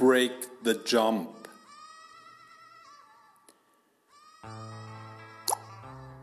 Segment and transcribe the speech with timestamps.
[0.00, 1.28] break the jump.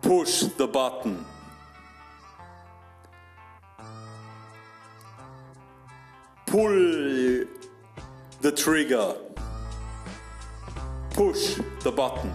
[0.02, 1.24] Push the button.
[6.48, 7.46] Pull
[8.42, 9.14] the trigger.
[11.12, 12.34] Push the button.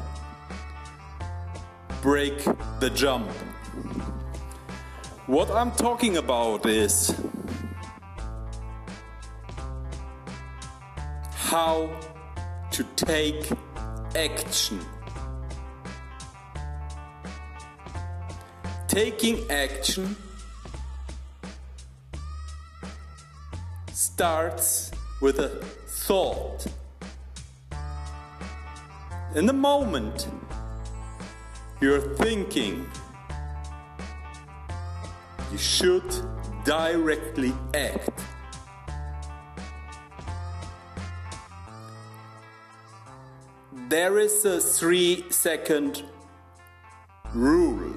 [2.02, 2.38] Break
[2.78, 3.28] the jump.
[5.26, 7.12] What I'm talking about is
[11.52, 11.86] how
[12.70, 13.52] to take
[14.16, 14.80] action.
[18.88, 20.16] Taking action
[23.92, 25.50] starts with a
[26.06, 26.66] thought.
[29.34, 30.28] In the moment
[31.82, 32.86] you're thinking,
[35.50, 36.10] you should
[36.64, 38.31] directly act.
[43.92, 46.02] There is a three second
[47.34, 47.92] rule.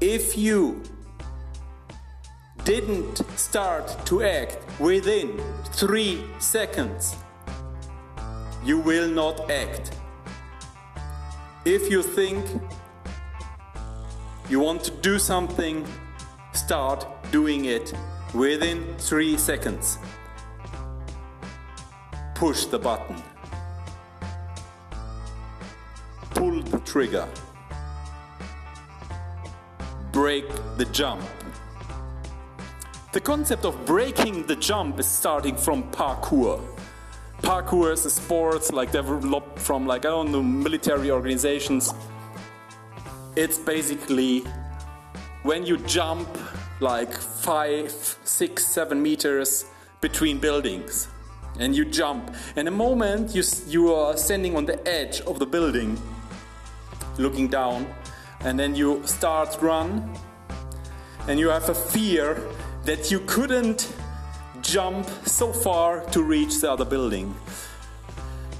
[0.00, 0.82] If you
[2.64, 7.14] didn't start to act within three seconds,
[8.64, 9.92] you will not act.
[11.66, 12.46] If you think
[14.48, 15.86] you want to do something,
[16.54, 17.92] start doing it
[18.32, 19.98] within three seconds.
[22.34, 23.27] Push the button.
[26.38, 27.28] Pull the trigger.
[30.12, 31.20] Break the jump.
[33.12, 36.62] The concept of breaking the jump is starting from parkour.
[37.42, 41.92] Parkour is a sport like developed from like I don't know military organizations.
[43.34, 44.44] It's basically
[45.42, 46.28] when you jump
[46.78, 47.90] like five,
[48.22, 49.64] six, seven meters
[50.00, 51.08] between buildings,
[51.58, 52.32] and you jump.
[52.54, 55.98] And the moment you you are standing on the edge of the building,
[57.18, 57.86] looking down,
[58.40, 60.16] and then you start run,
[61.26, 62.40] and you have a fear
[62.84, 63.92] that you couldn't
[64.62, 67.34] jump so far to reach the other building.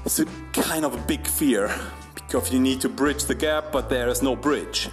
[0.04, 1.70] It's a kind of a big fear
[2.14, 4.88] because you need to bridge the gap, but there is no bridge.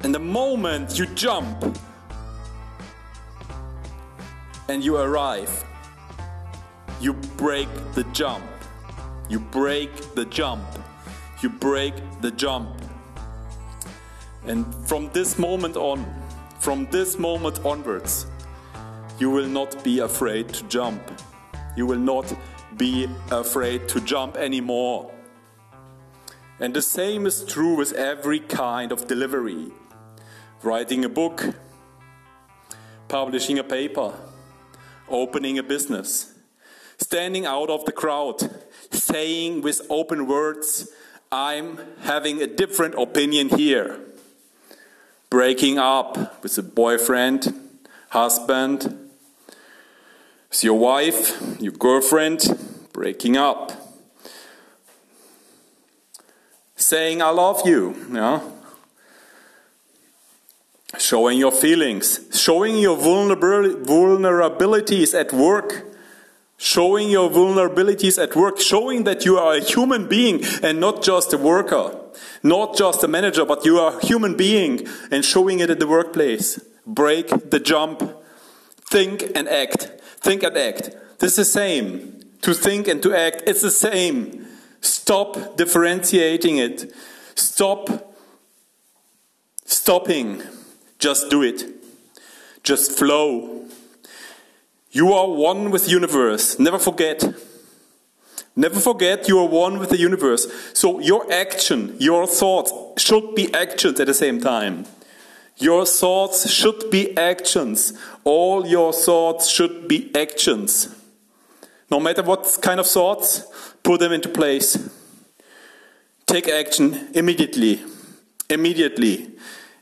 [0.00, 1.78] And the moment you jump
[4.68, 5.64] and you arrive,
[7.00, 8.44] you break the jump.
[9.28, 10.66] You break the jump.
[11.42, 12.70] You break the jump.
[14.46, 16.04] And from this moment on,
[16.58, 18.26] from this moment onwards,
[19.18, 21.00] you will not be afraid to jump.
[21.76, 22.34] You will not
[22.76, 25.10] be afraid to jump anymore.
[26.60, 29.72] And the same is true with every kind of delivery
[30.62, 31.54] writing a book,
[33.08, 34.14] publishing a paper,
[35.08, 36.32] opening a business,
[36.98, 38.50] standing out of the crowd,
[38.90, 40.88] saying with open words,
[41.36, 43.98] I'm having a different opinion here,
[45.30, 47.52] breaking up with a boyfriend,
[48.10, 49.10] husband,
[50.48, 52.56] with your wife, your girlfriend,
[52.92, 53.72] breaking up.
[56.76, 58.40] Saying I love you, yeah?
[60.96, 65.93] showing your feelings, showing your vulnerabilities at work,
[66.56, 71.32] showing your vulnerabilities at work, showing that you are a human being and not just
[71.32, 71.96] a worker,
[72.42, 75.86] not just a manager, but you are a human being and showing it in the
[75.86, 76.60] workplace.
[76.86, 78.02] Break the jump,
[78.90, 79.90] think and act.
[80.20, 80.90] Think and act.
[81.18, 82.20] This is the same.
[82.42, 84.46] To think and to act, it's the same.
[84.80, 86.92] Stop differentiating it.
[87.34, 88.14] Stop
[89.64, 90.42] stopping.
[90.98, 91.64] Just do it.
[92.62, 93.66] Just flow.
[94.94, 96.56] You are one with the universe.
[96.60, 97.24] Never forget.
[98.54, 100.46] Never forget you are one with the universe.
[100.72, 104.86] So your action, your thoughts should be actions at the same time.
[105.56, 107.92] Your thoughts should be actions.
[108.22, 110.94] All your thoughts should be actions.
[111.90, 113.42] No matter what kind of thoughts,
[113.82, 114.78] put them into place.
[116.26, 117.82] Take action immediately.
[118.48, 119.32] Immediately.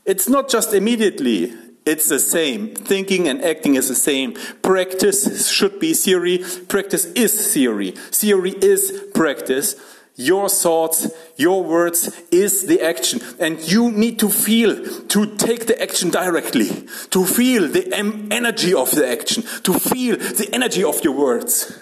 [0.05, 1.53] It's not just immediately,
[1.85, 2.75] it's the same.
[2.75, 4.33] Thinking and acting is the same.
[4.61, 6.43] Practice should be theory.
[6.67, 7.91] Practice is theory.
[7.91, 9.75] Theory is practice.
[10.15, 13.19] Your thoughts, your words is the action.
[13.39, 16.69] And you need to feel, to take the action directly,
[17.09, 17.91] to feel the
[18.31, 21.77] energy of the action, to feel the energy of your words.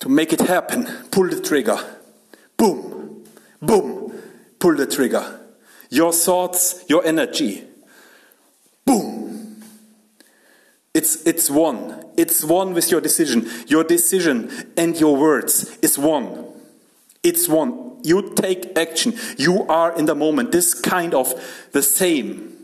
[0.00, 1.78] To make it happen, pull the trigger.
[2.56, 3.24] Boom,
[3.60, 4.12] boom,
[4.58, 5.40] pull the trigger.
[5.90, 7.64] Your thoughts, your energy.
[8.86, 9.62] Boom.
[10.94, 12.06] It's, it's one.
[12.16, 13.46] It's one with your decision.
[13.66, 16.46] Your decision and your words is one.
[17.22, 17.98] It's one.
[18.02, 19.18] You take action.
[19.36, 20.52] You are in the moment.
[20.52, 21.34] This kind of
[21.72, 22.56] the same.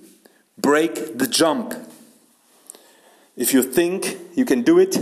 [0.57, 1.75] Break the jump.
[3.37, 4.97] If you think you can do it,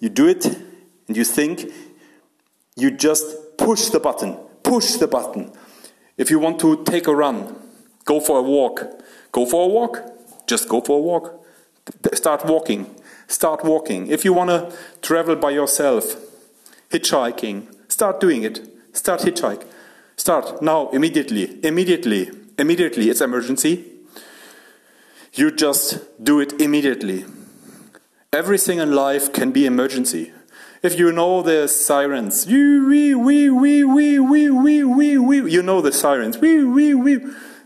[0.00, 0.44] you do it,
[1.06, 1.72] and you think,
[2.76, 4.36] you just push the button.
[4.62, 5.52] Push the button.
[6.16, 7.56] If you want to take a run,
[8.04, 9.02] go for a walk.
[9.32, 10.19] Go for a walk.
[10.50, 11.46] Just go for a walk.
[12.12, 12.92] Start walking.
[13.28, 14.08] Start walking.
[14.08, 16.16] If you want to travel by yourself,
[16.90, 18.56] hitchhiking, start doing it.
[18.92, 19.64] Start hitchhike.
[20.16, 23.08] Start now, immediately, immediately, immediately.
[23.10, 23.84] It's emergency.
[25.34, 27.26] You just do it immediately.
[28.32, 30.32] Everything in life can be emergency.
[30.82, 32.80] If you know the sirens, you
[35.62, 36.36] know the sirens.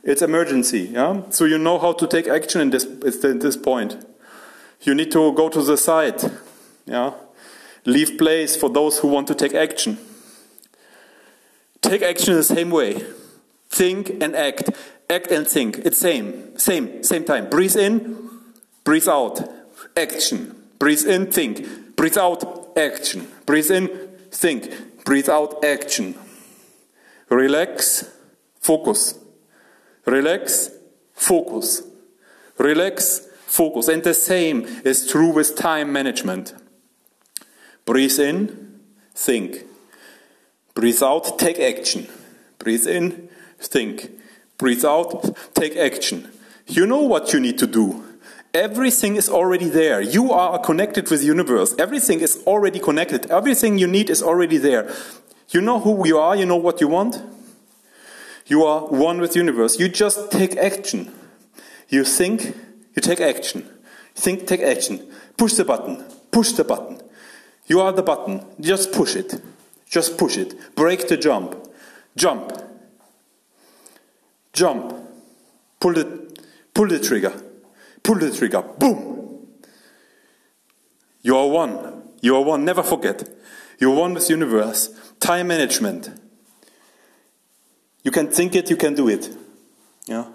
[0.05, 1.23] It's emergency, yeah?
[1.31, 4.05] So you know how to take action in this, at this point.
[4.83, 6.21] You need to go to the side,
[6.85, 7.15] yeah?
[7.87, 9.99] Leave place for those who want to take action.
[11.81, 13.03] Take action in the same way.
[13.71, 14.71] Think and act.
[15.09, 15.79] Act and think.
[15.79, 16.59] It's same.
[16.59, 17.03] Same.
[17.03, 17.49] Same time.
[17.49, 18.31] Breathe in,
[18.85, 19.43] breathe out.
[19.97, 20.55] Action.
[20.79, 21.97] Breathe in, think.
[21.97, 23.27] Breathe out, action.
[23.47, 23.89] Breathe in,
[24.31, 25.05] think.
[25.05, 26.15] Breathe out, action.
[27.29, 28.11] Relax,
[28.61, 29.19] focus.
[30.07, 30.71] Relax,
[31.15, 31.83] focus.
[32.59, 33.89] Relax, focus.
[33.89, 36.55] And the same is true with time management.
[37.85, 38.81] Breathe in,
[39.15, 39.65] think.
[40.75, 42.09] Breathe out, take action.
[42.59, 43.29] Breathe in,
[43.59, 44.11] think.
[44.59, 46.31] Breathe out, take action.
[46.67, 48.03] You know what you need to do.
[48.55, 50.01] Everything is already there.
[50.01, 51.75] You are connected with the universe.
[51.79, 53.31] Everything is already connected.
[53.31, 54.95] Everything you need is already there.
[55.51, 57.21] You know who you are, you know what you want.
[58.47, 59.79] You are one with universe.
[59.79, 61.13] You just take action.
[61.89, 62.55] You think,
[62.95, 63.69] you take action.
[64.15, 65.07] Think, take action.
[65.37, 66.05] Push the button.
[66.31, 67.01] Push the button.
[67.67, 68.45] You are the button.
[68.61, 69.41] Just push it.
[69.89, 70.75] Just push it.
[70.75, 71.57] Break the jump.
[72.17, 72.53] Jump.
[74.53, 74.95] Jump.
[75.81, 76.37] Pull the,
[76.75, 77.33] pull the trigger.
[78.03, 78.63] Pull the trigger.
[78.63, 79.49] Boom.
[81.23, 82.03] You are one.
[82.21, 82.65] You are one.
[82.65, 83.29] Never forget.
[83.79, 84.91] You are one with universe.
[85.19, 86.11] Time management.
[88.05, 89.29] You can think it, you can do it.
[90.07, 90.27] Yeah?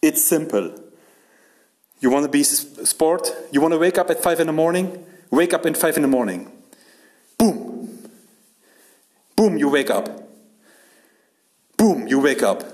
[0.00, 0.74] It's simple.
[2.00, 3.30] You want to be sport?
[3.52, 5.06] You want to wake up at 5 in the morning?
[5.30, 6.50] Wake up at 5 in the morning.
[7.38, 8.08] Boom.
[9.36, 10.08] Boom, you wake up.
[11.76, 12.64] Boom, you wake up.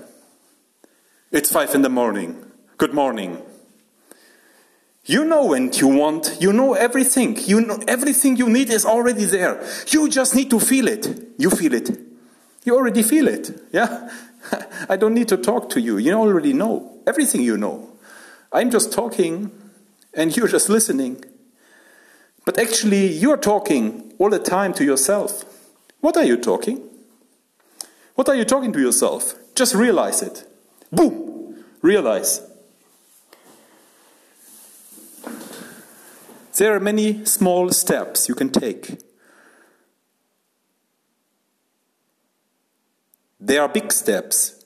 [1.31, 2.43] It's 5 in the morning.
[2.77, 3.43] Good morning.
[5.05, 7.37] You know when you want, you know everything.
[7.45, 9.63] You know everything you need is already there.
[9.87, 11.07] You just need to feel it.
[11.37, 11.89] You feel it.
[12.63, 13.51] You already feel it.
[13.71, 14.09] Yeah?
[14.89, 15.97] I don't need to talk to you.
[15.97, 17.91] You already know everything you know.
[18.51, 19.51] I'm just talking
[20.15, 21.23] and you're just listening.
[22.43, 25.45] But actually, you're talking all the time to yourself.
[26.01, 26.81] What are you talking?
[28.15, 29.35] What are you talking to yourself?
[29.53, 30.45] Just realize it.
[30.91, 31.63] Boom!
[31.81, 32.41] Realize.
[36.57, 38.99] There are many small steps you can take.
[43.39, 44.58] There are big steps.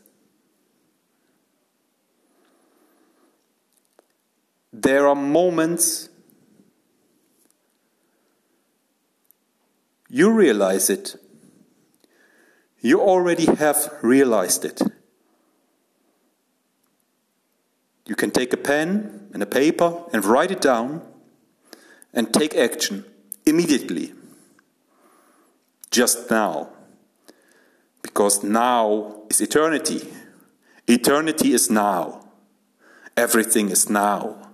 [4.74, 6.10] There are moments
[10.10, 11.16] you realize it.
[12.82, 14.82] You already have realized it.
[18.08, 21.04] You can take a pen and a paper and write it down
[22.12, 23.06] and take action
[23.46, 24.14] immediately,
[25.92, 26.70] just now.
[28.02, 30.12] Because now is eternity.
[30.88, 32.28] Eternity is now.
[33.16, 34.53] Everything is now.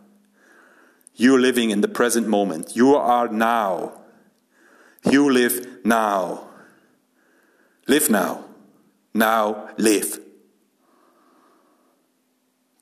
[1.20, 2.78] You're living in the present moment.
[2.78, 3.92] You are now.
[5.04, 6.48] You live now.
[7.88, 8.46] Live now.
[9.14, 10.18] Now live.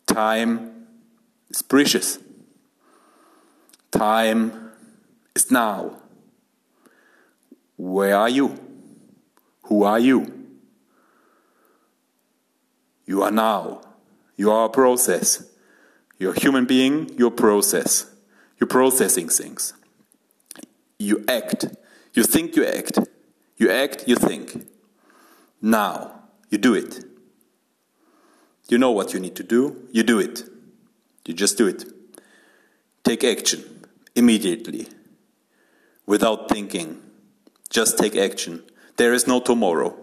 [0.06, 0.86] Time
[1.50, 2.20] is precious.
[3.90, 4.72] Time
[5.36, 5.98] is now.
[7.76, 8.56] Where are you?
[9.64, 10.46] Who are you?
[13.08, 13.82] You are now.
[14.36, 15.44] You are a process.
[16.20, 18.14] You're a human being, you're a process.
[18.60, 19.74] You're processing things.
[21.00, 21.66] You act.
[22.14, 23.00] You think you act.
[23.58, 24.68] You act, you think.
[25.62, 27.04] Now, you do it.
[28.70, 30.44] You know what you need to do, you do it.
[31.26, 31.86] You just do it.
[33.04, 33.64] Take action
[34.16, 34.88] immediately
[36.06, 37.02] without thinking.
[37.70, 38.64] Just take action.
[38.98, 39.96] There is no tomorrow.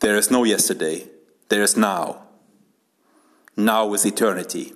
[0.00, 1.06] There is no yesterday.
[1.48, 2.22] There is now.
[3.56, 4.72] Now is eternity.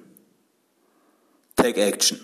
[1.57, 2.21] Take action.